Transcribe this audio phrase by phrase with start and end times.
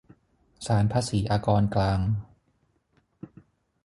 [0.65, 1.99] ศาลภาษีอากรกลาง